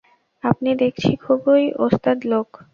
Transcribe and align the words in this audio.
আপনি 0.43 0.69
দেখছি 0.81 1.09
খুবই 1.23 1.63
ওস্তাদ 1.85 2.17
লোক। 2.25 2.47